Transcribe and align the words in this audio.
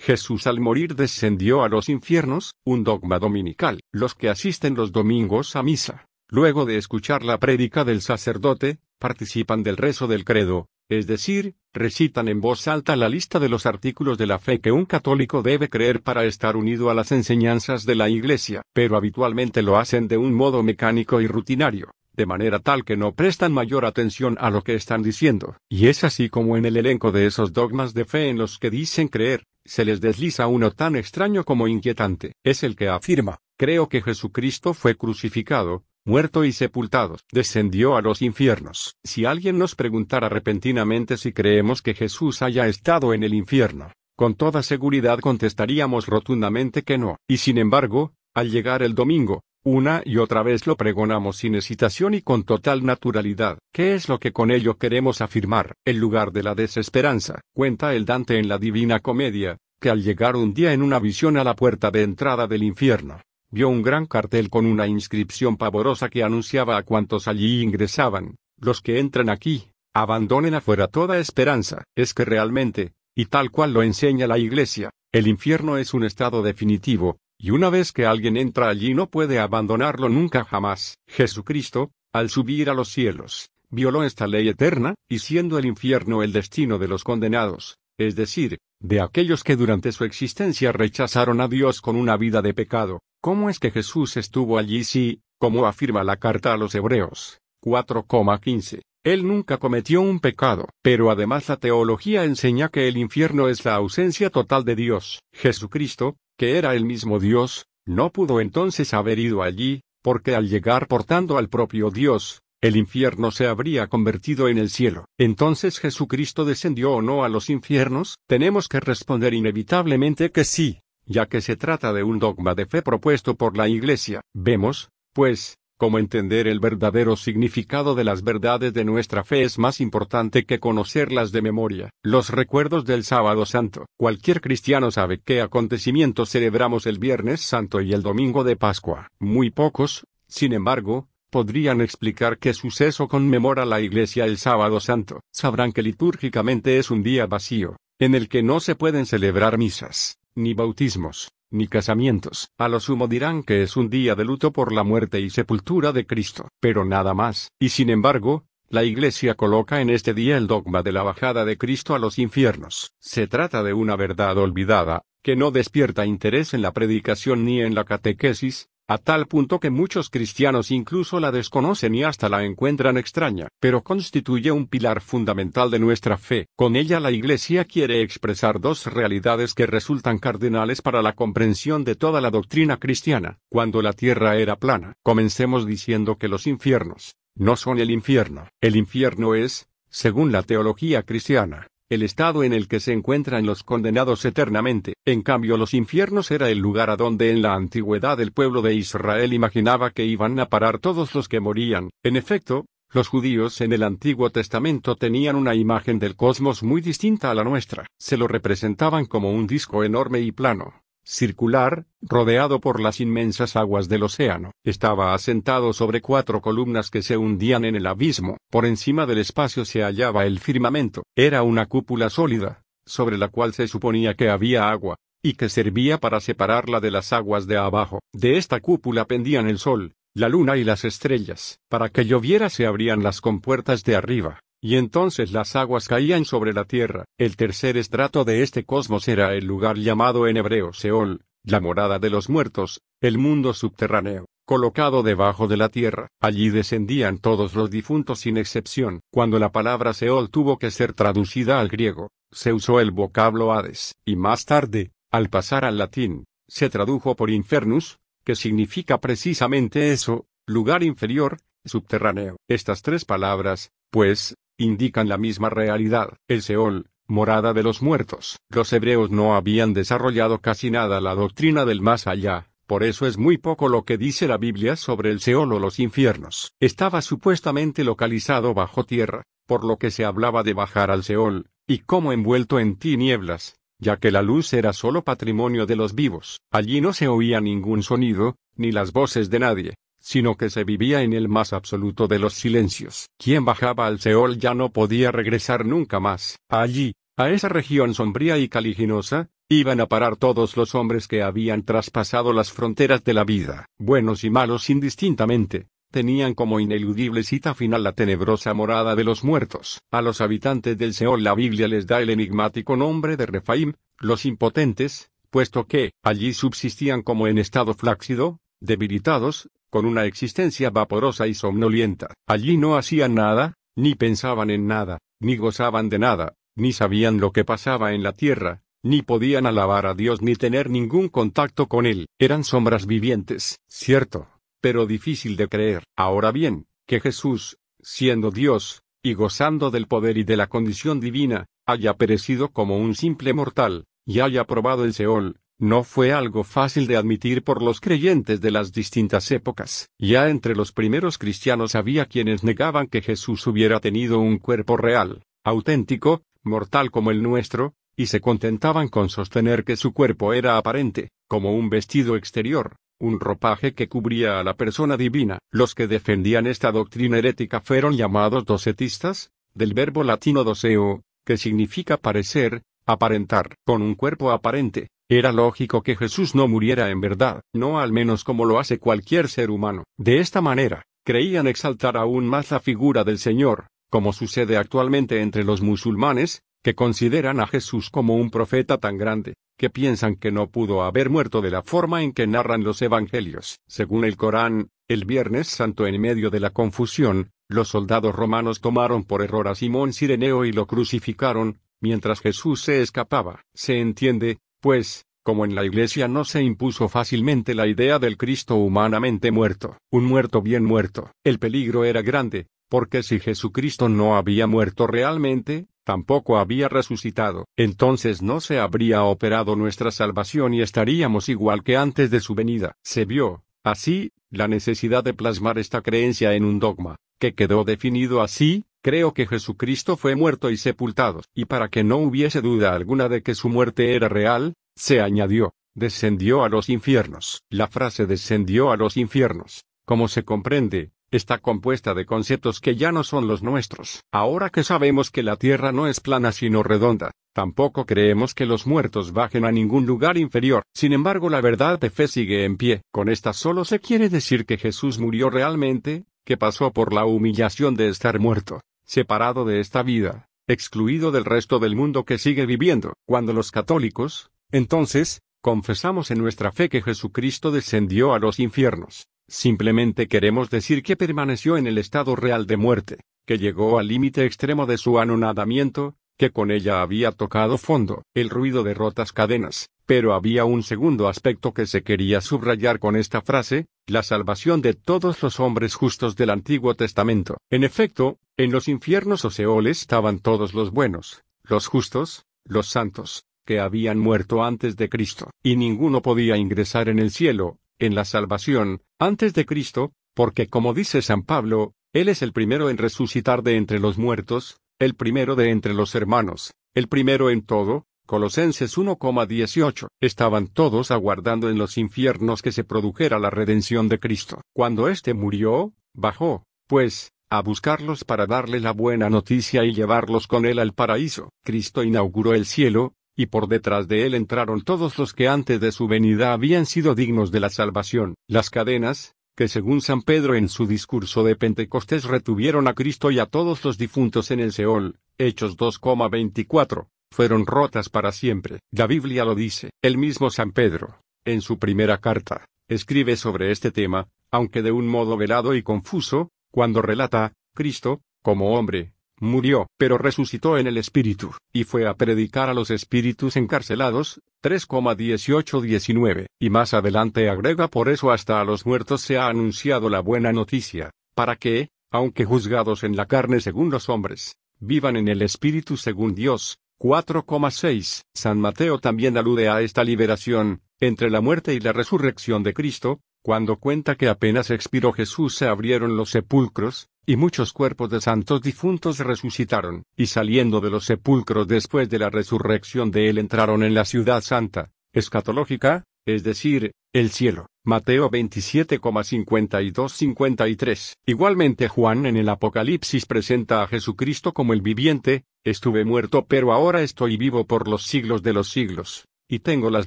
Jesús 0.00 0.46
al 0.46 0.60
morir 0.60 0.94
descendió 0.94 1.62
a 1.62 1.68
los 1.68 1.90
infiernos, 1.90 2.54
un 2.64 2.84
dogma 2.84 3.18
dominical. 3.18 3.80
Los 3.92 4.14
que 4.14 4.30
asisten 4.30 4.74
los 4.74 4.92
domingos 4.92 5.56
a 5.56 5.62
misa, 5.62 6.06
luego 6.28 6.64
de 6.64 6.78
escuchar 6.78 7.22
la 7.22 7.38
prédica 7.38 7.84
del 7.84 8.00
sacerdote, 8.00 8.78
participan 8.98 9.62
del 9.62 9.76
rezo 9.76 10.06
del 10.06 10.24
credo, 10.24 10.68
es 10.88 11.06
decir, 11.06 11.54
recitan 11.74 12.28
en 12.28 12.40
voz 12.40 12.66
alta 12.66 12.96
la 12.96 13.10
lista 13.10 13.38
de 13.38 13.50
los 13.50 13.66
artículos 13.66 14.16
de 14.16 14.26
la 14.26 14.38
fe 14.38 14.58
que 14.60 14.72
un 14.72 14.86
católico 14.86 15.42
debe 15.42 15.68
creer 15.68 16.00
para 16.00 16.24
estar 16.24 16.56
unido 16.56 16.88
a 16.88 16.94
las 16.94 17.12
enseñanzas 17.12 17.84
de 17.84 17.94
la 17.94 18.08
Iglesia, 18.08 18.62
pero 18.72 18.96
habitualmente 18.96 19.60
lo 19.60 19.76
hacen 19.76 20.08
de 20.08 20.16
un 20.16 20.32
modo 20.32 20.62
mecánico 20.62 21.20
y 21.20 21.26
rutinario 21.26 21.90
de 22.12 22.26
manera 22.26 22.58
tal 22.58 22.84
que 22.84 22.98
no 22.98 23.14
prestan 23.14 23.50
mayor 23.50 23.86
atención 23.86 24.36
a 24.40 24.50
lo 24.50 24.62
que 24.62 24.74
están 24.74 25.02
diciendo. 25.02 25.56
Y 25.70 25.86
es 25.86 26.04
así 26.04 26.28
como 26.28 26.58
en 26.58 26.66
el 26.66 26.76
elenco 26.76 27.12
de 27.12 27.24
esos 27.24 27.54
dogmas 27.54 27.94
de 27.94 28.04
fe 28.04 28.28
en 28.28 28.36
los 28.36 28.58
que 28.58 28.68
dicen 28.68 29.08
creer, 29.08 29.44
se 29.64 29.84
les 29.84 30.00
desliza 30.00 30.46
uno 30.46 30.70
tan 30.70 30.96
extraño 30.96 31.44
como 31.44 31.68
inquietante. 31.68 32.34
Es 32.44 32.62
el 32.62 32.76
que 32.76 32.88
afirma, 32.88 33.38
creo 33.58 33.88
que 33.88 34.02
Jesucristo 34.02 34.74
fue 34.74 34.96
crucificado, 34.96 35.84
muerto 36.04 36.44
y 36.44 36.52
sepultado, 36.52 37.18
descendió 37.30 37.96
a 37.96 38.02
los 38.02 38.22
infiernos. 38.22 38.96
Si 39.04 39.24
alguien 39.24 39.58
nos 39.58 39.74
preguntara 39.74 40.28
repentinamente 40.28 41.16
si 41.16 41.32
creemos 41.32 41.82
que 41.82 41.94
Jesús 41.94 42.42
haya 42.42 42.66
estado 42.66 43.14
en 43.14 43.22
el 43.22 43.34
infierno, 43.34 43.92
con 44.16 44.34
toda 44.34 44.62
seguridad 44.62 45.18
contestaríamos 45.20 46.06
rotundamente 46.06 46.82
que 46.82 46.98
no. 46.98 47.16
Y 47.26 47.38
sin 47.38 47.58
embargo, 47.58 48.12
al 48.34 48.50
llegar 48.50 48.82
el 48.82 48.94
domingo, 48.94 49.42
una 49.62 50.02
y 50.04 50.16
otra 50.16 50.42
vez 50.42 50.66
lo 50.66 50.76
pregonamos 50.76 51.36
sin 51.38 51.54
hesitación 51.54 52.14
y 52.14 52.22
con 52.22 52.44
total 52.44 52.84
naturalidad. 52.84 53.58
¿Qué 53.72 53.94
es 53.94 54.08
lo 54.08 54.18
que 54.18 54.32
con 54.32 54.50
ello 54.50 54.78
queremos 54.78 55.20
afirmar? 55.20 55.74
El 55.84 55.98
lugar 55.98 56.32
de 56.32 56.42
la 56.42 56.54
desesperanza. 56.54 57.40
Cuenta 57.54 57.94
el 57.94 58.04
Dante 58.04 58.38
en 58.38 58.48
la 58.48 58.58
Divina 58.58 59.00
Comedia, 59.00 59.58
que 59.80 59.90
al 59.90 60.02
llegar 60.02 60.36
un 60.36 60.54
día 60.54 60.72
en 60.72 60.82
una 60.82 60.98
visión 60.98 61.36
a 61.36 61.44
la 61.44 61.54
puerta 61.54 61.90
de 61.90 62.02
entrada 62.02 62.46
del 62.46 62.62
infierno, 62.62 63.20
vio 63.50 63.68
un 63.68 63.82
gran 63.82 64.06
cartel 64.06 64.48
con 64.48 64.66
una 64.66 64.86
inscripción 64.86 65.56
pavorosa 65.56 66.08
que 66.08 66.22
anunciaba 66.22 66.76
a 66.76 66.82
cuantos 66.82 67.28
allí 67.28 67.62
ingresaban, 67.62 68.36
los 68.58 68.80
que 68.80 68.98
entran 68.98 69.28
aquí, 69.28 69.72
abandonen 69.94 70.54
afuera 70.54 70.86
toda 70.86 71.18
esperanza. 71.18 71.84
Es 71.94 72.14
que 72.14 72.24
realmente, 72.24 72.92
y 73.14 73.26
tal 73.26 73.50
cual 73.50 73.72
lo 73.72 73.82
enseña 73.82 74.26
la 74.26 74.38
Iglesia, 74.38 74.90
el 75.12 75.26
infierno 75.26 75.76
es 75.76 75.92
un 75.92 76.04
estado 76.04 76.42
definitivo, 76.42 77.18
y 77.42 77.50
una 77.52 77.70
vez 77.70 77.92
que 77.92 78.04
alguien 78.04 78.36
entra 78.36 78.68
allí 78.68 78.92
no 78.92 79.08
puede 79.08 79.38
abandonarlo 79.38 80.10
nunca 80.10 80.44
jamás. 80.44 80.98
Jesucristo, 81.08 81.90
al 82.12 82.28
subir 82.28 82.68
a 82.68 82.74
los 82.74 82.90
cielos, 82.90 83.50
violó 83.70 84.04
esta 84.04 84.26
ley 84.26 84.48
eterna, 84.48 84.94
y 85.08 85.20
siendo 85.20 85.58
el 85.58 85.64
infierno 85.64 86.22
el 86.22 86.32
destino 86.32 86.78
de 86.78 86.88
los 86.88 87.02
condenados, 87.02 87.78
es 87.98 88.14
decir, 88.14 88.58
de 88.78 89.00
aquellos 89.00 89.42
que 89.42 89.56
durante 89.56 89.90
su 89.92 90.04
existencia 90.04 90.70
rechazaron 90.70 91.40
a 91.40 91.48
Dios 91.48 91.80
con 91.80 91.96
una 91.96 92.18
vida 92.18 92.42
de 92.42 92.52
pecado, 92.52 93.00
¿cómo 93.22 93.48
es 93.48 93.58
que 93.58 93.70
Jesús 93.70 94.18
estuvo 94.18 94.58
allí 94.58 94.84
si, 94.84 95.22
como 95.38 95.66
afirma 95.66 96.04
la 96.04 96.18
carta 96.18 96.52
a 96.52 96.58
los 96.58 96.74
Hebreos 96.74 97.40
4,15, 97.62 98.80
él 99.02 99.26
nunca 99.26 99.56
cometió 99.56 100.02
un 100.02 100.20
pecado, 100.20 100.68
pero 100.82 101.10
además 101.10 101.48
la 101.48 101.56
teología 101.56 102.24
enseña 102.24 102.68
que 102.68 102.88
el 102.88 102.98
infierno 102.98 103.48
es 103.48 103.64
la 103.64 103.74
ausencia 103.74 104.30
total 104.30 104.64
de 104.64 104.76
Dios. 104.76 105.20
Jesucristo, 105.32 106.16
que 106.40 106.56
era 106.56 106.74
el 106.74 106.86
mismo 106.86 107.20
Dios, 107.20 107.66
no 107.86 108.12
pudo 108.12 108.40
entonces 108.40 108.94
haber 108.94 109.18
ido 109.18 109.42
allí, 109.42 109.82
porque 110.02 110.34
al 110.34 110.48
llegar 110.48 110.88
portando 110.88 111.36
al 111.36 111.50
propio 111.50 111.90
Dios, 111.90 112.40
el 112.62 112.76
infierno 112.76 113.30
se 113.30 113.46
habría 113.46 113.88
convertido 113.88 114.48
en 114.48 114.56
el 114.56 114.70
cielo. 114.70 115.04
Entonces 115.18 115.78
Jesucristo 115.78 116.46
descendió 116.46 116.92
o 116.92 117.02
no 117.02 117.24
a 117.24 117.28
los 117.28 117.50
infiernos? 117.50 118.16
Tenemos 118.26 118.68
que 118.68 118.80
responder 118.80 119.34
inevitablemente 119.34 120.30
que 120.30 120.44
sí, 120.44 120.80
ya 121.04 121.26
que 121.26 121.42
se 121.42 121.56
trata 121.56 121.92
de 121.92 122.04
un 122.04 122.18
dogma 122.18 122.54
de 122.54 122.64
fe 122.64 122.80
propuesto 122.80 123.34
por 123.34 123.58
la 123.58 123.68
Iglesia. 123.68 124.22
Vemos, 124.32 124.88
pues, 125.12 125.58
como 125.80 125.98
entender 125.98 126.46
el 126.46 126.60
verdadero 126.60 127.16
significado 127.16 127.94
de 127.94 128.04
las 128.04 128.22
verdades 128.22 128.74
de 128.74 128.84
nuestra 128.84 129.24
fe 129.24 129.44
es 129.44 129.58
más 129.58 129.80
importante 129.80 130.44
que 130.44 130.60
conocerlas 130.60 131.32
de 131.32 131.40
memoria. 131.40 131.88
Los 132.02 132.28
recuerdos 132.28 132.84
del 132.84 133.02
sábado 133.02 133.46
santo. 133.46 133.86
Cualquier 133.96 134.42
cristiano 134.42 134.90
sabe 134.90 135.22
qué 135.24 135.40
acontecimientos 135.40 136.28
celebramos 136.28 136.84
el 136.84 136.98
viernes 136.98 137.40
santo 137.40 137.80
y 137.80 137.94
el 137.94 138.02
domingo 138.02 138.44
de 138.44 138.56
Pascua. 138.56 139.08
Muy 139.18 139.48
pocos, 139.48 140.04
sin 140.28 140.52
embargo, 140.52 141.08
podrían 141.30 141.80
explicar 141.80 142.36
qué 142.36 142.52
suceso 142.52 143.08
conmemora 143.08 143.64
la 143.64 143.80
Iglesia 143.80 144.26
el 144.26 144.36
sábado 144.36 144.80
santo. 144.80 145.22
Sabrán 145.32 145.72
que 145.72 145.82
litúrgicamente 145.82 146.76
es 146.76 146.90
un 146.90 147.02
día 147.02 147.24
vacío, 147.24 147.76
en 147.98 148.14
el 148.14 148.28
que 148.28 148.42
no 148.42 148.60
se 148.60 148.74
pueden 148.74 149.06
celebrar 149.06 149.56
misas, 149.56 150.18
ni 150.34 150.52
bautismos, 150.52 151.32
ni 151.50 151.68
casamientos. 151.68 152.50
A 152.58 152.68
lo 152.68 152.80
sumo 152.80 153.08
dirán 153.08 153.42
que 153.42 153.62
es 153.62 153.76
un 153.76 153.90
día 153.90 154.14
de 154.14 154.24
luto 154.24 154.52
por 154.52 154.72
la 154.72 154.84
muerte 154.84 155.20
y 155.20 155.30
sepultura 155.30 155.92
de 155.92 156.06
Cristo, 156.06 156.48
pero 156.60 156.84
nada 156.84 157.14
más. 157.14 157.50
Y 157.58 157.70
sin 157.70 157.90
embargo, 157.90 158.44
la 158.68 158.84
Iglesia 158.84 159.34
coloca 159.34 159.80
en 159.80 159.90
este 159.90 160.14
día 160.14 160.36
el 160.36 160.46
dogma 160.46 160.82
de 160.82 160.92
la 160.92 161.02
bajada 161.02 161.44
de 161.44 161.58
Cristo 161.58 161.94
a 161.94 161.98
los 161.98 162.18
infiernos. 162.18 162.92
Se 163.00 163.26
trata 163.26 163.64
de 163.64 163.72
una 163.72 163.96
verdad 163.96 164.38
olvidada, 164.38 165.02
que 165.22 165.36
no 165.36 165.50
despierta 165.50 166.06
interés 166.06 166.54
en 166.54 166.62
la 166.62 166.72
predicación 166.72 167.44
ni 167.44 167.60
en 167.60 167.74
la 167.74 167.84
catequesis, 167.84 168.69
a 168.90 168.98
tal 168.98 169.28
punto 169.28 169.60
que 169.60 169.70
muchos 169.70 170.10
cristianos 170.10 170.72
incluso 170.72 171.20
la 171.20 171.30
desconocen 171.30 171.94
y 171.94 172.02
hasta 172.02 172.28
la 172.28 172.44
encuentran 172.44 172.98
extraña, 172.98 173.46
pero 173.60 173.84
constituye 173.84 174.50
un 174.50 174.66
pilar 174.66 175.00
fundamental 175.00 175.70
de 175.70 175.78
nuestra 175.78 176.18
fe. 176.18 176.48
Con 176.56 176.74
ella 176.74 176.98
la 176.98 177.12
Iglesia 177.12 177.66
quiere 177.66 178.02
expresar 178.02 178.58
dos 178.58 178.86
realidades 178.86 179.54
que 179.54 179.66
resultan 179.66 180.18
cardenales 180.18 180.82
para 180.82 181.02
la 181.02 181.12
comprensión 181.12 181.84
de 181.84 181.94
toda 181.94 182.20
la 182.20 182.32
doctrina 182.32 182.78
cristiana. 182.78 183.38
Cuando 183.48 183.80
la 183.80 183.92
tierra 183.92 184.38
era 184.38 184.56
plana, 184.56 184.94
comencemos 185.04 185.68
diciendo 185.68 186.18
que 186.18 186.26
los 186.26 186.48
infiernos 186.48 187.14
no 187.36 187.54
son 187.54 187.78
el 187.78 187.92
infierno. 187.92 188.48
El 188.60 188.74
infierno 188.74 189.36
es, 189.36 189.68
según 189.88 190.32
la 190.32 190.42
teología 190.42 191.04
cristiana, 191.04 191.68
el 191.90 192.04
estado 192.04 192.44
en 192.44 192.52
el 192.52 192.68
que 192.68 192.78
se 192.78 192.92
encuentran 192.92 193.44
los 193.44 193.64
condenados 193.64 194.24
eternamente. 194.24 194.94
En 195.04 195.22
cambio 195.22 195.56
los 195.56 195.74
infiernos 195.74 196.30
era 196.30 196.48
el 196.48 196.58
lugar 196.58 196.88
a 196.88 196.96
donde 196.96 197.30
en 197.30 197.42
la 197.42 197.54
antigüedad 197.54 198.20
el 198.20 198.30
pueblo 198.30 198.62
de 198.62 198.74
Israel 198.74 199.32
imaginaba 199.32 199.90
que 199.90 200.06
iban 200.06 200.38
a 200.38 200.46
parar 200.46 200.78
todos 200.78 201.14
los 201.16 201.28
que 201.28 201.40
morían. 201.40 201.90
En 202.04 202.16
efecto, 202.16 202.66
los 202.92 203.08
judíos 203.08 203.60
en 203.60 203.72
el 203.72 203.82
Antiguo 203.82 204.30
Testamento 204.30 204.94
tenían 204.94 205.34
una 205.34 205.56
imagen 205.56 205.98
del 205.98 206.14
cosmos 206.14 206.62
muy 206.62 206.80
distinta 206.80 207.32
a 207.32 207.34
la 207.34 207.42
nuestra. 207.42 207.86
Se 207.98 208.16
lo 208.16 208.28
representaban 208.28 209.06
como 209.06 209.32
un 209.32 209.48
disco 209.48 209.82
enorme 209.82 210.20
y 210.20 210.30
plano, 210.30 210.82
circular, 211.04 211.86
rodeado 212.02 212.60
por 212.60 212.80
las 212.80 213.00
inmensas 213.00 213.56
aguas 213.56 213.88
del 213.88 214.02
océano. 214.02 214.52
Estaba 214.64 215.14
asentado 215.14 215.72
sobre 215.72 216.00
cuatro 216.00 216.40
columnas 216.40 216.90
que 216.90 217.02
se 217.02 217.16
hundían 217.16 217.64
en 217.64 217.76
el 217.76 217.86
abismo. 217.86 218.36
Por 218.50 218.66
encima 218.66 219.06
del 219.06 219.18
espacio 219.18 219.64
se 219.64 219.82
hallaba 219.82 220.26
el 220.26 220.38
firmamento. 220.38 221.02
Era 221.16 221.42
una 221.42 221.66
cúpula 221.66 222.10
sólida, 222.10 222.62
sobre 222.86 223.18
la 223.18 223.28
cual 223.28 223.54
se 223.54 223.68
suponía 223.68 224.14
que 224.14 224.30
había 224.30 224.70
agua, 224.70 224.96
y 225.22 225.34
que 225.34 225.48
servía 225.48 225.98
para 225.98 226.20
separarla 226.20 226.80
de 226.80 226.90
las 226.90 227.12
aguas 227.12 227.46
de 227.46 227.56
abajo. 227.56 228.00
De 228.12 228.36
esta 228.36 228.60
cúpula 228.60 229.04
pendían 229.06 229.48
el 229.48 229.58
sol, 229.58 229.92
la 230.14 230.28
luna 230.28 230.56
y 230.56 230.64
las 230.64 230.84
estrellas. 230.84 231.58
Para 231.68 231.88
que 231.88 232.04
lloviera 232.04 232.48
se 232.50 232.66
abrían 232.66 233.02
las 233.02 233.20
compuertas 233.20 233.84
de 233.84 233.96
arriba, 233.96 234.40
y 234.60 234.76
entonces 234.76 235.32
las 235.32 235.56
aguas 235.56 235.88
caían 235.88 236.24
sobre 236.24 236.52
la 236.52 236.64
tierra. 236.64 237.04
El 237.18 237.36
tercer 237.36 237.76
estrato 237.76 238.24
de 238.24 238.42
este 238.42 238.64
cosmos 238.64 239.08
era 239.08 239.34
el 239.34 239.46
lugar 239.46 239.76
llamado 239.76 240.26
en 240.26 240.36
hebreo 240.36 240.72
Seol, 240.72 241.22
la 241.44 241.60
morada 241.60 241.98
de 241.98 242.10
los 242.10 242.28
muertos, 242.28 242.82
el 243.00 243.18
mundo 243.18 243.54
subterráneo, 243.54 244.26
colocado 244.44 245.02
debajo 245.02 245.48
de 245.48 245.56
la 245.56 245.68
tierra. 245.70 246.08
Allí 246.20 246.50
descendían 246.50 247.18
todos 247.18 247.54
los 247.54 247.70
difuntos 247.70 248.20
sin 248.20 248.36
excepción. 248.36 249.00
Cuando 249.10 249.38
la 249.38 249.52
palabra 249.52 249.94
Seol 249.94 250.30
tuvo 250.30 250.58
que 250.58 250.70
ser 250.70 250.92
traducida 250.92 251.60
al 251.60 251.68
griego, 251.68 252.10
se 252.30 252.52
usó 252.52 252.80
el 252.80 252.90
vocablo 252.90 253.52
Hades, 253.52 253.94
y 254.04 254.16
más 254.16 254.44
tarde, 254.44 254.92
al 255.10 255.30
pasar 255.30 255.64
al 255.64 255.78
latín, 255.78 256.24
se 256.46 256.68
tradujo 256.68 257.16
por 257.16 257.30
infernus, 257.30 257.98
que 258.24 258.36
significa 258.36 259.00
precisamente 259.00 259.92
eso, 259.92 260.26
lugar 260.46 260.82
inferior, 260.82 261.38
subterráneo. 261.64 262.36
Estas 262.48 262.82
tres 262.82 263.04
palabras, 263.04 263.70
pues, 263.90 264.36
indican 264.56 265.08
la 265.08 265.18
misma 265.18 265.50
realidad. 265.50 266.16
El 266.28 266.42
Seol, 266.42 266.90
morada 267.06 267.52
de 267.52 267.62
los 267.62 267.82
muertos. 267.82 268.38
Los 268.48 268.72
hebreos 268.72 269.10
no 269.10 269.34
habían 269.34 269.74
desarrollado 269.74 270.38
casi 270.38 270.70
nada 270.70 271.00
la 271.00 271.14
doctrina 271.14 271.64
del 271.64 271.80
más 271.80 272.06
allá, 272.06 272.50
por 272.66 272.84
eso 272.84 273.06
es 273.06 273.18
muy 273.18 273.36
poco 273.36 273.68
lo 273.68 273.84
que 273.84 273.98
dice 273.98 274.28
la 274.28 274.36
Biblia 274.36 274.76
sobre 274.76 275.10
el 275.10 275.20
Seol 275.20 275.52
o 275.52 275.58
los 275.58 275.80
infiernos. 275.80 276.52
Estaba 276.60 277.02
supuestamente 277.02 277.82
localizado 277.82 278.54
bajo 278.54 278.84
tierra, 278.84 279.24
por 279.46 279.64
lo 279.64 279.76
que 279.76 279.90
se 279.90 280.04
hablaba 280.04 280.44
de 280.44 280.54
bajar 280.54 280.90
al 280.92 281.02
Seol, 281.02 281.48
y 281.66 281.80
como 281.80 282.12
envuelto 282.12 282.60
en 282.60 282.76
tinieblas, 282.76 283.56
ya 283.80 283.96
que 283.96 284.12
la 284.12 284.22
luz 284.22 284.52
era 284.52 284.72
solo 284.72 285.02
patrimonio 285.02 285.66
de 285.66 285.74
los 285.74 285.96
vivos. 285.96 286.40
Allí 286.52 286.80
no 286.80 286.92
se 286.92 287.08
oía 287.08 287.40
ningún 287.40 287.82
sonido, 287.82 288.36
ni 288.54 288.70
las 288.70 288.92
voces 288.92 289.30
de 289.30 289.38
nadie, 289.40 289.74
sino 290.10 290.36
que 290.36 290.50
se 290.50 290.64
vivía 290.64 291.02
en 291.02 291.12
el 291.12 291.28
más 291.28 291.52
absoluto 291.52 292.08
de 292.08 292.18
los 292.18 292.34
silencios. 292.34 293.10
Quien 293.16 293.44
bajaba 293.44 293.86
al 293.86 294.00
Seol 294.00 294.38
ya 294.38 294.54
no 294.54 294.72
podía 294.72 295.12
regresar 295.12 295.64
nunca 295.64 296.00
más. 296.00 296.40
Allí, 296.48 296.94
a 297.16 297.30
esa 297.30 297.48
región 297.48 297.94
sombría 297.94 298.36
y 298.36 298.48
caliginosa, 298.48 299.28
iban 299.48 299.80
a 299.80 299.86
parar 299.86 300.16
todos 300.16 300.56
los 300.56 300.74
hombres 300.74 301.06
que 301.06 301.22
habían 301.22 301.62
traspasado 301.62 302.32
las 302.32 302.50
fronteras 302.50 303.04
de 303.04 303.14
la 303.14 303.22
vida, 303.22 303.66
buenos 303.78 304.24
y 304.24 304.30
malos 304.30 304.68
indistintamente, 304.68 305.68
tenían 305.92 306.34
como 306.34 306.58
ineludible 306.58 307.22
cita 307.22 307.54
final 307.54 307.84
la 307.84 307.92
tenebrosa 307.92 308.52
morada 308.52 308.96
de 308.96 309.04
los 309.04 309.22
muertos. 309.22 309.80
A 309.92 310.02
los 310.02 310.20
habitantes 310.20 310.76
del 310.76 310.92
Seol 310.92 311.22
la 311.22 311.36
Biblia 311.36 311.68
les 311.68 311.86
da 311.86 312.00
el 312.00 312.10
enigmático 312.10 312.76
nombre 312.76 313.16
de 313.16 313.26
Refaim, 313.26 313.74
los 314.00 314.26
impotentes, 314.26 315.12
puesto 315.30 315.68
que, 315.68 315.92
allí 316.02 316.34
subsistían 316.34 317.02
como 317.02 317.28
en 317.28 317.38
estado 317.38 317.74
flácido, 317.74 318.40
debilitados, 318.58 319.48
con 319.70 319.86
una 319.86 320.04
existencia 320.04 320.70
vaporosa 320.70 321.26
y 321.26 321.34
somnolienta. 321.34 322.14
Allí 322.26 322.56
no 322.56 322.76
hacían 322.76 323.14
nada, 323.14 323.54
ni 323.76 323.94
pensaban 323.94 324.50
en 324.50 324.66
nada, 324.66 324.98
ni 325.20 325.36
gozaban 325.36 325.88
de 325.88 325.98
nada, 325.98 326.34
ni 326.56 326.72
sabían 326.72 327.20
lo 327.20 327.32
que 327.32 327.44
pasaba 327.44 327.94
en 327.94 328.02
la 328.02 328.12
tierra, 328.12 328.62
ni 328.82 329.02
podían 329.02 329.46
alabar 329.46 329.86
a 329.86 329.94
Dios 329.94 330.22
ni 330.22 330.34
tener 330.34 330.70
ningún 330.70 331.08
contacto 331.08 331.66
con 331.68 331.86
Él. 331.86 332.06
Eran 332.18 332.44
sombras 332.44 332.86
vivientes, 332.86 333.58
cierto, 333.68 334.28
pero 334.60 334.86
difícil 334.86 335.36
de 335.36 335.48
creer. 335.48 335.84
Ahora 335.96 336.32
bien, 336.32 336.66
que 336.86 337.00
Jesús, 337.00 337.58
siendo 337.80 338.30
Dios, 338.30 338.82
y 339.02 339.14
gozando 339.14 339.70
del 339.70 339.86
poder 339.86 340.18
y 340.18 340.24
de 340.24 340.36
la 340.36 340.48
condición 340.48 341.00
divina, 341.00 341.46
haya 341.66 341.94
perecido 341.94 342.48
como 342.48 342.76
un 342.76 342.94
simple 342.94 343.32
mortal, 343.32 343.84
y 344.04 344.20
haya 344.20 344.44
probado 344.44 344.84
el 344.84 344.92
Seol, 344.92 345.40
no 345.60 345.84
fue 345.84 346.12
algo 346.12 346.42
fácil 346.42 346.86
de 346.86 346.96
admitir 346.96 347.44
por 347.44 347.62
los 347.62 347.80
creyentes 347.80 348.40
de 348.40 348.50
las 348.50 348.72
distintas 348.72 349.30
épocas. 349.30 349.90
Ya 349.98 350.30
entre 350.30 350.56
los 350.56 350.72
primeros 350.72 351.18
cristianos 351.18 351.74
había 351.74 352.06
quienes 352.06 352.42
negaban 352.42 352.86
que 352.86 353.02
Jesús 353.02 353.46
hubiera 353.46 353.78
tenido 353.78 354.18
un 354.18 354.38
cuerpo 354.38 354.78
real, 354.78 355.22
auténtico, 355.44 356.22
mortal 356.42 356.90
como 356.90 357.10
el 357.10 357.22
nuestro, 357.22 357.74
y 357.94 358.06
se 358.06 358.22
contentaban 358.22 358.88
con 358.88 359.10
sostener 359.10 359.64
que 359.64 359.76
su 359.76 359.92
cuerpo 359.92 360.32
era 360.32 360.56
aparente, 360.56 361.10
como 361.28 361.52
un 361.52 361.68
vestido 361.68 362.16
exterior, 362.16 362.76
un 362.98 363.20
ropaje 363.20 363.74
que 363.74 363.88
cubría 363.88 364.40
a 364.40 364.44
la 364.44 364.54
persona 364.54 364.96
divina. 364.96 365.38
Los 365.50 365.74
que 365.74 365.86
defendían 365.86 366.46
esta 366.46 366.72
doctrina 366.72 367.18
herética 367.18 367.60
fueron 367.60 367.98
llamados 367.98 368.46
docetistas, 368.46 369.30
del 369.52 369.74
verbo 369.74 370.04
latino 370.04 370.42
doceo, 370.42 371.02
que 371.26 371.36
significa 371.36 371.98
parecer, 371.98 372.62
aparentar. 372.86 373.56
Con 373.66 373.82
un 373.82 373.94
cuerpo 373.94 374.30
aparente, 374.30 374.88
era 375.10 375.32
lógico 375.32 375.82
que 375.82 375.96
Jesús 375.96 376.36
no 376.36 376.46
muriera 376.46 376.88
en 376.90 377.00
verdad, 377.00 377.42
no 377.52 377.80
al 377.80 377.92
menos 377.92 378.22
como 378.22 378.44
lo 378.44 378.60
hace 378.60 378.78
cualquier 378.78 379.28
ser 379.28 379.50
humano. 379.50 379.82
De 379.98 380.20
esta 380.20 380.40
manera, 380.40 380.84
creían 381.04 381.48
exaltar 381.48 381.96
aún 381.96 382.28
más 382.28 382.52
la 382.52 382.60
figura 382.60 383.02
del 383.02 383.18
Señor, 383.18 383.66
como 383.90 384.12
sucede 384.12 384.56
actualmente 384.56 385.20
entre 385.20 385.42
los 385.42 385.62
musulmanes, 385.62 386.42
que 386.62 386.76
consideran 386.76 387.40
a 387.40 387.48
Jesús 387.48 387.90
como 387.90 388.14
un 388.14 388.30
profeta 388.30 388.78
tan 388.78 388.98
grande, 388.98 389.34
que 389.58 389.68
piensan 389.68 390.14
que 390.14 390.30
no 390.30 390.48
pudo 390.48 390.84
haber 390.84 391.10
muerto 391.10 391.40
de 391.40 391.50
la 391.50 391.62
forma 391.62 392.04
en 392.04 392.12
que 392.12 392.28
narran 392.28 392.62
los 392.62 392.80
evangelios. 392.80 393.58
Según 393.66 394.04
el 394.04 394.16
Corán, 394.16 394.68
el 394.86 395.06
Viernes 395.06 395.48
Santo 395.48 395.88
en 395.88 396.00
medio 396.00 396.30
de 396.30 396.38
la 396.38 396.50
confusión, 396.50 397.30
los 397.48 397.66
soldados 397.66 398.14
romanos 398.14 398.60
tomaron 398.60 399.02
por 399.02 399.22
error 399.22 399.48
a 399.48 399.56
Simón 399.56 399.92
Sireneo 399.92 400.44
y 400.44 400.52
lo 400.52 400.68
crucificaron, 400.68 401.58
mientras 401.80 402.20
Jesús 402.20 402.62
se 402.62 402.80
escapaba. 402.80 403.44
Se 403.54 403.80
entiende, 403.80 404.38
pues, 404.60 405.06
como 405.22 405.44
en 405.44 405.54
la 405.54 405.64
iglesia 405.64 406.08
no 406.08 406.24
se 406.24 406.42
impuso 406.42 406.88
fácilmente 406.88 407.54
la 407.54 407.66
idea 407.66 407.98
del 407.98 408.16
Cristo 408.16 408.56
humanamente 408.56 409.30
muerto, 409.30 409.78
un 409.90 410.04
muerto 410.04 410.42
bien 410.42 410.64
muerto. 410.64 411.12
El 411.24 411.38
peligro 411.38 411.84
era 411.84 412.02
grande, 412.02 412.46
porque 412.68 413.02
si 413.02 413.20
Jesucristo 413.20 413.88
no 413.88 414.16
había 414.16 414.46
muerto 414.46 414.86
realmente, 414.86 415.66
tampoco 415.84 416.38
había 416.38 416.68
resucitado, 416.68 417.46
entonces 417.56 418.22
no 418.22 418.40
se 418.40 418.58
habría 418.58 419.02
operado 419.02 419.56
nuestra 419.56 419.90
salvación 419.90 420.54
y 420.54 420.62
estaríamos 420.62 421.28
igual 421.28 421.64
que 421.64 421.76
antes 421.76 422.10
de 422.10 422.20
su 422.20 422.34
venida. 422.34 422.76
Se 422.84 423.04
vio, 423.04 423.42
así, 423.64 424.12
la 424.30 424.46
necesidad 424.46 425.02
de 425.02 425.14
plasmar 425.14 425.58
esta 425.58 425.82
creencia 425.82 426.34
en 426.34 426.44
un 426.44 426.60
dogma, 426.60 426.96
que 427.18 427.34
quedó 427.34 427.64
definido 427.64 428.22
así, 428.22 428.64
creo 428.82 429.14
que 429.14 429.26
Jesucristo 429.26 429.96
fue 429.96 430.16
muerto 430.16 430.50
y 430.50 430.56
sepultado, 430.56 431.22
y 431.34 431.44
para 431.44 431.68
que 431.68 431.84
no 431.84 431.98
hubiese 431.98 432.40
duda 432.40 432.74
alguna 432.74 433.08
de 433.08 433.22
que 433.22 433.34
su 433.34 433.48
muerte 433.48 433.94
era 433.94 434.08
real, 434.08 434.54
se 434.74 435.00
añadió, 435.00 435.54
descendió 435.74 436.44
a 436.44 436.48
los 436.48 436.68
infiernos. 436.68 437.42
La 437.50 437.68
frase 437.68 438.06
descendió 438.06 438.70
a 438.72 438.76
los 438.76 438.96
infiernos, 438.96 439.64
como 439.84 440.08
se 440.08 440.24
comprende, 440.24 440.92
está 441.10 441.38
compuesta 441.38 441.94
de 441.94 442.06
conceptos 442.06 442.60
que 442.60 442.76
ya 442.76 442.92
no 442.92 443.02
son 443.02 443.26
los 443.26 443.42
nuestros. 443.42 444.04
Ahora 444.12 444.50
que 444.50 444.62
sabemos 444.62 445.10
que 445.10 445.22
la 445.22 445.36
Tierra 445.36 445.72
no 445.72 445.86
es 445.88 446.00
plana 446.00 446.32
sino 446.32 446.62
redonda, 446.62 447.12
tampoco 447.34 447.84
creemos 447.84 448.34
que 448.34 448.46
los 448.46 448.66
muertos 448.66 449.12
bajen 449.12 449.44
a 449.44 449.52
ningún 449.52 449.86
lugar 449.86 450.16
inferior. 450.16 450.62
Sin 450.74 450.92
embargo, 450.92 451.28
la 451.28 451.40
verdad 451.40 451.78
de 451.78 451.90
fe 451.90 452.08
sigue 452.08 452.44
en 452.44 452.56
pie. 452.56 452.82
Con 452.92 453.08
esta 453.08 453.32
solo 453.32 453.64
se 453.64 453.80
quiere 453.80 454.08
decir 454.08 454.46
que 454.46 454.58
Jesús 454.58 454.98
murió 454.98 455.30
realmente, 455.30 456.04
que 456.24 456.36
pasó 456.36 456.72
por 456.72 456.92
la 456.92 457.04
humillación 457.04 457.74
de 457.74 457.88
estar 457.88 458.20
muerto, 458.20 458.60
separado 458.90 459.44
de 459.44 459.60
esta 459.60 459.84
vida, 459.84 460.28
excluido 460.48 461.12
del 461.12 461.24
resto 461.24 461.60
del 461.60 461.76
mundo 461.76 462.04
que 462.04 462.18
sigue 462.18 462.44
viviendo. 462.44 462.94
Cuando 463.06 463.32
los 463.32 463.52
católicos, 463.52 464.32
entonces, 464.50 465.22
confesamos 465.40 466.10
en 466.10 466.18
nuestra 466.18 466.50
fe 466.50 466.68
que 466.68 466.82
Jesucristo 466.82 467.52
descendió 467.52 468.14
a 468.14 468.18
los 468.18 468.40
infiernos, 468.40 469.06
Simplemente 469.30 470.08
queremos 470.08 470.50
decir 470.50 470.82
que 470.82 470.96
permaneció 470.96 471.56
en 471.56 471.68
el 471.68 471.78
estado 471.78 472.16
real 472.16 472.48
de 472.48 472.56
muerte, 472.56 473.04
que 473.26 473.38
llegó 473.38 473.78
al 473.78 473.86
límite 473.86 474.26
extremo 474.26 474.66
de 474.66 474.76
su 474.76 474.98
anonadamiento, 474.98 475.94
que 476.20 476.32
con 476.32 476.50
ella 476.50 476.82
había 476.82 477.12
tocado 477.12 477.56
fondo, 477.56 478.02
el 478.12 478.28
ruido 478.28 478.62
de 478.62 478.74
rotas 478.74 479.10
cadenas. 479.10 479.70
Pero 479.86 480.12
había 480.12 480.44
un 480.44 480.62
segundo 480.62 481.08
aspecto 481.08 481.54
que 481.54 481.64
se 481.64 481.82
quería 481.82 482.20
subrayar 482.20 482.78
con 482.78 482.94
esta 482.94 483.22
frase, 483.22 483.68
la 483.86 484.02
salvación 484.02 484.60
de 484.60 484.74
todos 484.74 485.22
los 485.22 485.40
hombres 485.40 485.74
justos 485.74 486.16
del 486.16 486.28
Antiguo 486.28 486.74
Testamento. 486.74 487.38
En 487.48 487.64
efecto, 487.64 488.18
en 488.36 488.52
los 488.52 488.68
infiernos 488.68 489.24
o 489.24 489.30
seoles 489.30 489.80
estaban 489.80 490.18
todos 490.18 490.52
los 490.52 490.72
buenos, 490.72 491.22
los 491.42 491.68
justos, 491.68 492.26
los 492.44 492.68
santos, 492.68 493.24
que 493.46 493.58
habían 493.58 493.98
muerto 493.98 494.44
antes 494.44 494.76
de 494.76 494.90
Cristo, 494.90 495.30
y 495.42 495.56
ninguno 495.56 496.02
podía 496.02 496.36
ingresar 496.36 496.90
en 496.90 496.98
el 496.98 497.12
cielo, 497.12 497.56
en 497.78 497.94
la 497.94 498.04
salvación, 498.04 498.82
antes 498.98 499.32
de 499.32 499.46
Cristo, 499.46 499.94
porque 500.12 500.48
como 500.48 500.74
dice 500.74 501.00
San 501.00 501.22
Pablo, 501.22 501.72
Él 501.94 502.10
es 502.10 502.20
el 502.20 502.34
primero 502.34 502.68
en 502.68 502.76
resucitar 502.76 503.42
de 503.42 503.56
entre 503.56 503.80
los 503.80 503.96
muertos, 503.96 504.59
el 504.80 504.94
primero 504.94 505.36
de 505.36 505.50
entre 505.50 505.74
los 505.74 505.94
hermanos, 505.94 506.54
el 506.74 506.88
primero 506.88 507.28
en 507.28 507.42
todo, 507.42 507.84
Colosenses 508.06 508.78
1,18. 508.78 509.88
Estaban 510.00 510.48
todos 510.48 510.90
aguardando 510.90 511.50
en 511.50 511.58
los 511.58 511.76
infiernos 511.76 512.40
que 512.40 512.50
se 512.50 512.64
produjera 512.64 513.18
la 513.18 513.28
redención 513.28 513.88
de 513.88 514.00
Cristo. 514.00 514.40
Cuando 514.54 514.88
éste 514.88 515.12
murió, 515.12 515.74
bajó, 515.94 516.44
pues, 516.66 517.12
a 517.28 517.42
buscarlos 517.42 518.04
para 518.04 518.26
darle 518.26 518.58
la 518.58 518.72
buena 518.72 519.10
noticia 519.10 519.64
y 519.64 519.74
llevarlos 519.74 520.26
con 520.26 520.46
él 520.46 520.58
al 520.58 520.72
paraíso. 520.72 521.28
Cristo 521.44 521.84
inauguró 521.84 522.32
el 522.32 522.46
cielo, 522.46 522.94
y 523.14 523.26
por 523.26 523.48
detrás 523.48 523.86
de 523.86 524.06
él 524.06 524.14
entraron 524.14 524.62
todos 524.62 524.98
los 524.98 525.12
que 525.12 525.28
antes 525.28 525.60
de 525.60 525.72
su 525.72 525.88
venida 525.88 526.32
habían 526.32 526.64
sido 526.64 526.94
dignos 526.94 527.30
de 527.30 527.40
la 527.40 527.50
salvación. 527.50 528.14
Las 528.26 528.48
cadenas, 528.48 529.14
que 529.36 529.48
según 529.48 529.80
San 529.80 530.02
Pedro 530.02 530.34
en 530.34 530.48
su 530.48 530.66
discurso 530.66 531.24
de 531.24 531.36
Pentecostés 531.36 532.04
retuvieron 532.04 532.68
a 532.68 532.74
Cristo 532.74 533.10
y 533.10 533.18
a 533.18 533.26
todos 533.26 533.64
los 533.64 533.78
difuntos 533.78 534.30
en 534.30 534.40
el 534.40 534.52
Seol, 534.52 534.98
Hechos 535.18 535.56
2,24, 535.56 536.88
fueron 537.10 537.46
rotas 537.46 537.88
para 537.88 538.12
siempre. 538.12 538.60
La 538.70 538.86
Biblia 538.86 539.24
lo 539.24 539.34
dice. 539.34 539.70
El 539.82 539.98
mismo 539.98 540.30
San 540.30 540.52
Pedro, 540.52 541.02
en 541.24 541.40
su 541.40 541.58
primera 541.58 541.98
carta, 541.98 542.46
escribe 542.68 543.16
sobre 543.16 543.50
este 543.50 543.70
tema, 543.70 544.08
aunque 544.30 544.62
de 544.62 544.72
un 544.72 544.86
modo 544.86 545.16
velado 545.16 545.54
y 545.54 545.62
confuso, 545.62 546.30
cuando 546.50 546.82
relata, 546.82 547.34
Cristo, 547.54 548.00
como 548.22 548.54
hombre, 548.54 548.92
murió, 549.20 549.68
pero 549.78 549.98
resucitó 549.98 550.58
en 550.58 550.66
el 550.66 550.76
Espíritu, 550.76 551.30
y 551.52 551.64
fue 551.64 551.86
a 551.86 551.94
predicar 551.94 552.48
a 552.48 552.54
los 552.54 552.70
espíritus 552.70 553.36
encarcelados, 553.36 554.20
3,18-19, 554.42 556.26
y 556.38 556.50
más 556.50 556.74
adelante 556.74 557.28
agrega 557.28 557.68
por 557.68 557.88
eso 557.88 558.10
hasta 558.10 558.40
a 558.40 558.44
los 558.44 558.66
muertos 558.66 559.02
se 559.02 559.18
ha 559.18 559.28
anunciado 559.28 559.88
la 559.88 560.00
buena 560.00 560.32
noticia, 560.32 560.90
para 561.14 561.36
que, 561.36 561.68
aunque 561.90 562.24
juzgados 562.24 562.82
en 562.82 562.96
la 562.96 563.06
carne 563.06 563.40
según 563.40 563.70
los 563.70 563.88
hombres, 563.88 564.36
vivan 564.58 564.96
en 564.96 565.08
el 565.08 565.22
Espíritu 565.22 565.76
según 565.76 566.14
Dios, 566.14 566.58
4,6. 566.80 568.04
San 568.14 568.40
Mateo 568.40 568.78
también 568.78 569.18
alude 569.18 569.48
a 569.50 569.60
esta 569.60 569.84
liberación, 569.84 570.62
entre 570.80 571.10
la 571.10 571.20
muerte 571.20 571.52
y 571.52 571.60
la 571.60 571.72
resurrección 571.72 572.42
de 572.42 572.54
Cristo, 572.54 573.00
cuando 573.22 573.56
cuenta 573.56 573.96
que 573.96 574.08
apenas 574.08 574.50
expiró 574.50 574.92
Jesús 574.92 575.34
se 575.34 575.46
abrieron 575.46 575.96
los 575.96 576.10
sepulcros, 576.10 576.88
y 577.06 577.16
muchos 577.16 577.52
cuerpos 577.52 577.90
de 577.90 578.00
santos 578.00 578.40
difuntos 578.40 578.98
resucitaron, 578.98 579.84
y 579.96 580.06
saliendo 580.06 580.60
de 580.60 580.70
los 580.70 580.84
sepulcros 580.84 581.48
después 581.48 581.90
de 581.90 581.98
la 581.98 582.10
resurrección 582.10 582.90
de 582.90 583.08
él 583.08 583.18
entraron 583.18 583.62
en 583.62 583.74
la 583.74 583.84
ciudad 583.84 584.22
santa, 584.22 584.70
escatológica, 584.92 585.84
es 586.06 586.22
decir, 586.22 586.72
el 586.92 587.10
cielo. 587.10 587.46
Mateo 587.64 588.10
27,52-53. 588.10 590.94
Igualmente 591.06 591.68
Juan 591.68 592.06
en 592.06 592.16
el 592.16 592.30
Apocalipsis 592.30 593.06
presenta 593.06 593.62
a 593.62 593.66
Jesucristo 593.66 594.32
como 594.32 594.54
el 594.54 594.62
viviente, 594.62 595.24
estuve 595.44 595.84
muerto 595.84 596.24
pero 596.26 596.52
ahora 596.52 596.80
estoy 596.82 597.18
vivo 597.18 597.44
por 597.44 597.68
los 597.68 597.84
siglos 597.84 598.22
de 598.22 598.32
los 598.32 598.48
siglos, 598.48 599.04
y 599.30 599.38
tengo 599.38 599.70
las 599.70 599.86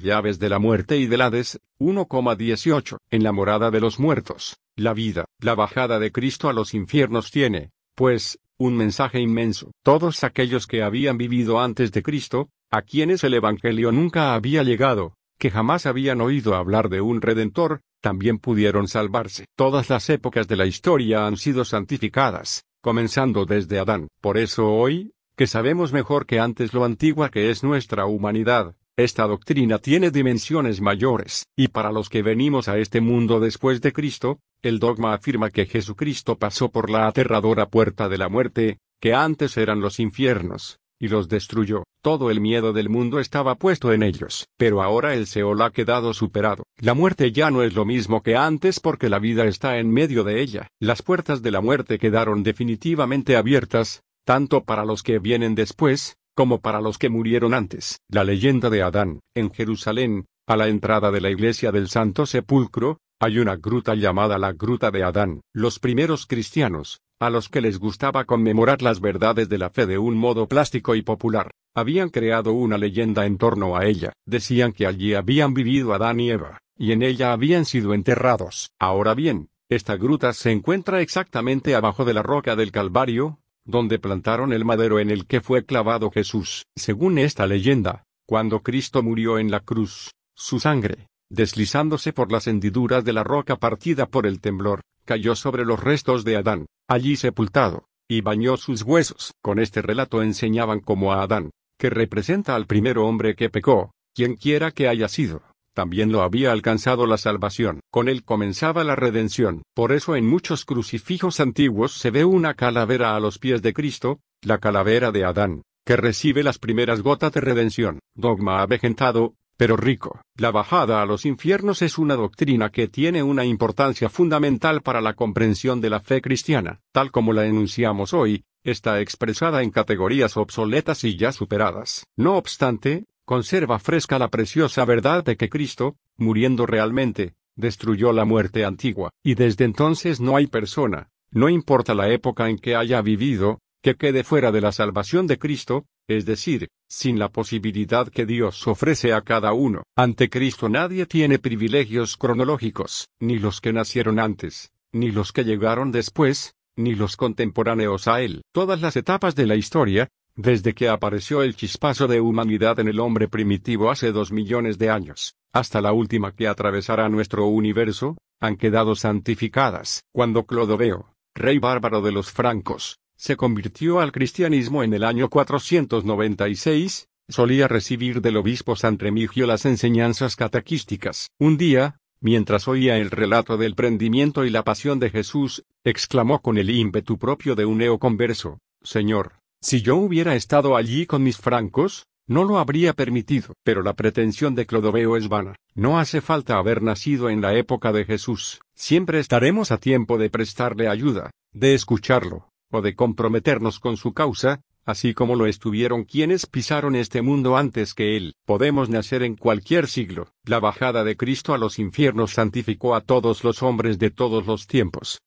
llaves 0.00 0.38
de 0.38 0.48
la 0.48 0.58
muerte 0.58 0.96
y 0.96 1.06
del 1.06 1.20
Hades, 1.20 1.60
1,18. 1.78 2.96
En 3.10 3.22
la 3.22 3.30
morada 3.30 3.70
de 3.70 3.78
los 3.78 4.00
muertos, 4.00 4.56
la 4.74 4.94
vida, 4.94 5.26
la 5.38 5.54
bajada 5.54 5.98
de 5.98 6.10
Cristo 6.10 6.48
a 6.48 6.54
los 6.54 6.72
infiernos 6.72 7.30
tiene, 7.30 7.70
pues, 7.94 8.38
un 8.56 8.74
mensaje 8.74 9.20
inmenso. 9.20 9.70
Todos 9.82 10.24
aquellos 10.24 10.66
que 10.66 10.82
habían 10.82 11.18
vivido 11.18 11.60
antes 11.60 11.92
de 11.92 12.02
Cristo, 12.02 12.48
a 12.70 12.80
quienes 12.80 13.22
el 13.22 13.34
Evangelio 13.34 13.92
nunca 13.92 14.32
había 14.32 14.62
llegado, 14.62 15.12
que 15.38 15.50
jamás 15.50 15.84
habían 15.84 16.22
oído 16.22 16.54
hablar 16.54 16.88
de 16.88 17.02
un 17.02 17.20
Redentor, 17.20 17.82
también 18.00 18.38
pudieron 18.38 18.88
salvarse. 18.88 19.44
Todas 19.56 19.90
las 19.90 20.08
épocas 20.08 20.48
de 20.48 20.56
la 20.56 20.64
historia 20.64 21.26
han 21.26 21.36
sido 21.36 21.66
santificadas, 21.66 22.64
comenzando 22.80 23.44
desde 23.44 23.78
Adán. 23.78 24.08
Por 24.22 24.38
eso 24.38 24.72
hoy, 24.72 25.12
que 25.36 25.46
sabemos 25.46 25.92
mejor 25.92 26.24
que 26.24 26.40
antes 26.40 26.72
lo 26.72 26.84
antigua 26.86 27.28
que 27.28 27.50
es 27.50 27.62
nuestra 27.62 28.06
humanidad, 28.06 28.74
esta 28.96 29.26
doctrina 29.26 29.78
tiene 29.78 30.12
dimensiones 30.12 30.80
mayores, 30.80 31.46
y 31.56 31.68
para 31.68 31.90
los 31.90 32.08
que 32.08 32.22
venimos 32.22 32.68
a 32.68 32.78
este 32.78 33.00
mundo 33.00 33.40
después 33.40 33.80
de 33.80 33.92
Cristo, 33.92 34.38
el 34.62 34.78
dogma 34.78 35.14
afirma 35.14 35.50
que 35.50 35.66
Jesucristo 35.66 36.38
pasó 36.38 36.70
por 36.70 36.90
la 36.90 37.08
aterradora 37.08 37.68
puerta 37.68 38.08
de 38.08 38.18
la 38.18 38.28
muerte, 38.28 38.78
que 39.00 39.12
antes 39.12 39.56
eran 39.56 39.80
los 39.80 39.98
infiernos, 39.98 40.78
y 41.00 41.08
los 41.08 41.28
destruyó. 41.28 41.82
Todo 42.02 42.30
el 42.30 42.40
miedo 42.40 42.72
del 42.72 42.88
mundo 42.88 43.18
estaba 43.18 43.56
puesto 43.56 43.92
en 43.92 44.02
ellos. 44.02 44.46
Pero 44.56 44.82
ahora 44.82 45.14
el 45.14 45.26
Seol 45.26 45.60
ha 45.62 45.70
quedado 45.70 46.14
superado. 46.14 46.64
La 46.78 46.94
muerte 46.94 47.32
ya 47.32 47.50
no 47.50 47.62
es 47.62 47.74
lo 47.74 47.84
mismo 47.84 48.22
que 48.22 48.36
antes 48.36 48.78
porque 48.78 49.08
la 49.08 49.18
vida 49.18 49.44
está 49.46 49.78
en 49.78 49.90
medio 49.90 50.22
de 50.22 50.40
ella. 50.40 50.68
Las 50.80 51.02
puertas 51.02 51.42
de 51.42 51.50
la 51.50 51.60
muerte 51.60 51.98
quedaron 51.98 52.42
definitivamente 52.42 53.36
abiertas, 53.36 54.02
tanto 54.24 54.64
para 54.64 54.84
los 54.84 55.02
que 55.02 55.18
vienen 55.18 55.54
después, 55.54 56.16
como 56.34 56.60
para 56.60 56.80
los 56.80 56.98
que 56.98 57.08
murieron 57.08 57.54
antes. 57.54 57.98
La 58.08 58.24
leyenda 58.24 58.70
de 58.70 58.82
Adán, 58.82 59.20
en 59.34 59.50
Jerusalén, 59.50 60.26
a 60.46 60.56
la 60.56 60.68
entrada 60.68 61.10
de 61.10 61.20
la 61.20 61.30
iglesia 61.30 61.72
del 61.72 61.88
Santo 61.88 62.26
Sepulcro, 62.26 62.98
hay 63.20 63.38
una 63.38 63.56
gruta 63.56 63.94
llamada 63.94 64.38
la 64.38 64.52
Gruta 64.52 64.90
de 64.90 65.02
Adán. 65.04 65.40
Los 65.54 65.78
primeros 65.78 66.26
cristianos, 66.26 67.00
a 67.20 67.30
los 67.30 67.48
que 67.48 67.60
les 67.60 67.78
gustaba 67.78 68.24
conmemorar 68.24 68.82
las 68.82 69.00
verdades 69.00 69.48
de 69.48 69.58
la 69.58 69.70
fe 69.70 69.86
de 69.86 69.98
un 69.98 70.16
modo 70.16 70.46
plástico 70.48 70.94
y 70.94 71.02
popular, 71.02 71.50
habían 71.74 72.10
creado 72.10 72.52
una 72.52 72.76
leyenda 72.76 73.24
en 73.24 73.38
torno 73.38 73.76
a 73.76 73.86
ella. 73.86 74.12
Decían 74.26 74.72
que 74.72 74.86
allí 74.86 75.14
habían 75.14 75.54
vivido 75.54 75.94
Adán 75.94 76.20
y 76.20 76.30
Eva, 76.30 76.58
y 76.76 76.92
en 76.92 77.02
ella 77.02 77.32
habían 77.32 77.64
sido 77.64 77.94
enterrados. 77.94 78.68
Ahora 78.78 79.14
bien, 79.14 79.48
esta 79.70 79.96
gruta 79.96 80.32
se 80.34 80.50
encuentra 80.52 81.00
exactamente 81.00 81.74
abajo 81.74 82.04
de 82.04 82.14
la 82.14 82.22
roca 82.22 82.56
del 82.56 82.70
Calvario, 82.70 83.38
donde 83.64 83.98
plantaron 83.98 84.52
el 84.52 84.64
madero 84.64 84.98
en 84.98 85.10
el 85.10 85.26
que 85.26 85.40
fue 85.40 85.64
clavado 85.64 86.10
Jesús. 86.10 86.64
Según 86.76 87.18
esta 87.18 87.46
leyenda, 87.46 88.04
cuando 88.26 88.62
Cristo 88.62 89.02
murió 89.02 89.38
en 89.38 89.50
la 89.50 89.60
cruz, 89.60 90.12
su 90.34 90.60
sangre, 90.60 91.08
deslizándose 91.30 92.12
por 92.12 92.30
las 92.30 92.46
hendiduras 92.46 93.04
de 93.04 93.12
la 93.12 93.24
roca 93.24 93.56
partida 93.56 94.06
por 94.06 94.26
el 94.26 94.40
temblor, 94.40 94.80
cayó 95.04 95.34
sobre 95.34 95.64
los 95.64 95.82
restos 95.82 96.24
de 96.24 96.36
Adán, 96.36 96.66
allí 96.88 97.16
sepultado, 97.16 97.86
y 98.08 98.20
bañó 98.20 98.56
sus 98.56 98.82
huesos. 98.82 99.32
Con 99.42 99.58
este 99.58 99.82
relato 99.82 100.22
enseñaban 100.22 100.80
como 100.80 101.12
a 101.12 101.22
Adán, 101.22 101.50
que 101.78 101.90
representa 101.90 102.54
al 102.54 102.66
primer 102.66 102.98
hombre 102.98 103.34
que 103.34 103.50
pecó, 103.50 103.92
quien 104.14 104.36
quiera 104.36 104.70
que 104.70 104.88
haya 104.88 105.08
sido, 105.08 105.42
también 105.74 106.12
lo 106.12 106.22
había 106.22 106.52
alcanzado 106.52 107.06
la 107.06 107.18
salvación. 107.18 107.80
Con 107.90 108.08
él 108.08 108.24
comenzaba 108.24 108.84
la 108.84 108.96
redención. 108.96 109.62
Por 109.74 109.92
eso 109.92 110.16
en 110.16 110.26
muchos 110.26 110.64
crucifijos 110.64 111.40
antiguos 111.40 111.92
se 111.92 112.10
ve 112.10 112.24
una 112.24 112.54
calavera 112.54 113.14
a 113.16 113.20
los 113.20 113.38
pies 113.38 113.60
de 113.60 113.74
Cristo, 113.74 114.20
la 114.40 114.58
calavera 114.58 115.10
de 115.10 115.24
Adán, 115.24 115.62
que 115.84 115.96
recibe 115.96 116.42
las 116.42 116.58
primeras 116.58 117.02
gotas 117.02 117.32
de 117.32 117.40
redención. 117.40 117.98
Dogma 118.14 118.62
avejentado, 118.62 119.34
pero 119.56 119.76
rico. 119.76 120.20
La 120.36 120.50
bajada 120.50 121.02
a 121.02 121.06
los 121.06 121.26
infiernos 121.26 121.82
es 121.82 121.98
una 121.98 122.16
doctrina 122.16 122.70
que 122.70 122.88
tiene 122.88 123.22
una 123.22 123.44
importancia 123.44 124.08
fundamental 124.08 124.82
para 124.82 125.00
la 125.00 125.14
comprensión 125.14 125.80
de 125.80 125.90
la 125.90 126.00
fe 126.00 126.20
cristiana, 126.20 126.80
tal 126.92 127.10
como 127.10 127.32
la 127.32 127.46
enunciamos 127.46 128.14
hoy, 128.14 128.44
está 128.64 129.00
expresada 129.00 129.62
en 129.62 129.70
categorías 129.70 130.36
obsoletas 130.36 131.04
y 131.04 131.16
ya 131.16 131.32
superadas. 131.32 132.06
No 132.16 132.36
obstante, 132.36 133.04
conserva 133.24 133.78
fresca 133.78 134.18
la 134.18 134.28
preciosa 134.28 134.84
verdad 134.84 135.24
de 135.24 135.36
que 135.36 135.48
Cristo, 135.48 135.96
muriendo 136.16 136.66
realmente, 136.66 137.34
destruyó 137.56 138.12
la 138.12 138.24
muerte 138.24 138.64
antigua, 138.64 139.10
y 139.22 139.34
desde 139.34 139.64
entonces 139.64 140.20
no 140.20 140.36
hay 140.36 140.46
persona, 140.46 141.10
no 141.30 141.48
importa 141.48 141.94
la 141.94 142.08
época 142.10 142.48
en 142.48 142.58
que 142.58 142.76
haya 142.76 143.00
vivido, 143.02 143.60
que 143.82 143.96
quede 143.96 144.24
fuera 144.24 144.52
de 144.52 144.60
la 144.60 144.72
salvación 144.72 145.26
de 145.26 145.38
Cristo, 145.38 145.86
es 146.06 146.26
decir, 146.26 146.68
sin 146.88 147.18
la 147.18 147.30
posibilidad 147.30 148.08
que 148.08 148.26
Dios 148.26 148.66
ofrece 148.66 149.12
a 149.12 149.22
cada 149.22 149.52
uno. 149.52 149.82
Ante 149.96 150.28
Cristo 150.28 150.68
nadie 150.68 151.06
tiene 151.06 151.38
privilegios 151.38 152.16
cronológicos, 152.16 153.08
ni 153.20 153.38
los 153.38 153.60
que 153.60 153.72
nacieron 153.72 154.18
antes, 154.18 154.72
ni 154.92 155.10
los 155.10 155.32
que 155.32 155.44
llegaron 155.44 155.92
después, 155.92 156.54
ni 156.76 156.94
los 156.94 157.16
contemporáneos 157.16 158.08
a 158.08 158.20
Él. 158.20 158.42
Todas 158.52 158.80
las 158.80 158.96
etapas 158.96 159.34
de 159.34 159.46
la 159.46 159.56
historia, 159.56 160.08
desde 160.36 160.74
que 160.74 160.88
apareció 160.88 161.42
el 161.42 161.54
chispazo 161.54 162.08
de 162.08 162.20
humanidad 162.20 162.80
en 162.80 162.88
el 162.88 163.00
hombre 163.00 163.28
primitivo 163.28 163.90
hace 163.90 164.12
dos 164.12 164.32
millones 164.32 164.78
de 164.78 164.90
años, 164.90 165.36
hasta 165.52 165.80
la 165.80 165.92
última 165.92 166.32
que 166.32 166.48
atravesará 166.48 167.08
nuestro 167.08 167.46
universo, 167.46 168.16
han 168.40 168.56
quedado 168.56 168.96
santificadas. 168.96 170.02
Cuando 170.12 170.44
Clodoveo, 170.44 171.14
rey 171.34 171.58
bárbaro 171.58 172.02
de 172.02 172.12
los 172.12 172.32
francos, 172.32 172.98
se 173.16 173.36
convirtió 173.36 174.00
al 174.00 174.12
cristianismo 174.12 174.82
en 174.82 174.92
el 174.92 175.04
año 175.04 175.30
496, 175.30 177.08
solía 177.28 177.68
recibir 177.68 178.20
del 178.20 178.36
obispo 178.36 178.76
San 178.76 178.98
Remigio 178.98 179.46
las 179.46 179.64
enseñanzas 179.64 180.36
catequísticas. 180.36 181.30
Un 181.38 181.56
día, 181.56 182.00
mientras 182.20 182.66
oía 182.66 182.98
el 182.98 183.10
relato 183.10 183.56
del 183.56 183.74
prendimiento 183.76 184.44
y 184.44 184.50
la 184.50 184.64
pasión 184.64 184.98
de 184.98 185.10
Jesús, 185.10 185.64
exclamó 185.84 186.40
con 186.40 186.58
el 186.58 186.70
ímpetu 186.70 187.18
propio 187.18 187.54
de 187.54 187.64
un 187.66 187.78
neoconverso, 187.78 188.58
Señor, 188.82 189.34
si 189.64 189.80
yo 189.80 189.96
hubiera 189.96 190.34
estado 190.34 190.76
allí 190.76 191.06
con 191.06 191.22
mis 191.22 191.38
francos, 191.38 192.04
no 192.26 192.44
lo 192.44 192.58
habría 192.58 192.92
permitido. 192.92 193.54
Pero 193.64 193.82
la 193.82 193.94
pretensión 193.94 194.54
de 194.54 194.66
Clodoveo 194.66 195.16
es 195.16 195.28
vana. 195.28 195.56
No 195.74 195.98
hace 195.98 196.20
falta 196.20 196.58
haber 196.58 196.82
nacido 196.82 197.30
en 197.30 197.40
la 197.40 197.54
época 197.54 197.90
de 197.90 198.04
Jesús. 198.04 198.60
Siempre 198.74 199.20
estaremos 199.20 199.72
a 199.72 199.78
tiempo 199.78 200.18
de 200.18 200.28
prestarle 200.28 200.86
ayuda, 200.86 201.30
de 201.52 201.72
escucharlo, 201.72 202.50
o 202.70 202.82
de 202.82 202.94
comprometernos 202.94 203.80
con 203.80 203.96
su 203.96 204.12
causa, 204.12 204.60
así 204.84 205.14
como 205.14 205.34
lo 205.34 205.46
estuvieron 205.46 206.04
quienes 206.04 206.44
pisaron 206.44 206.94
este 206.94 207.22
mundo 207.22 207.56
antes 207.56 207.94
que 207.94 208.18
él. 208.18 208.34
Podemos 208.44 208.90
nacer 208.90 209.22
en 209.22 209.34
cualquier 209.34 209.88
siglo. 209.88 210.28
La 210.44 210.60
bajada 210.60 211.04
de 211.04 211.16
Cristo 211.16 211.54
a 211.54 211.58
los 211.58 211.78
infiernos 211.78 212.34
santificó 212.34 212.94
a 212.94 213.00
todos 213.00 213.42
los 213.44 213.62
hombres 213.62 213.98
de 213.98 214.10
todos 214.10 214.46
los 214.46 214.66
tiempos. 214.66 215.22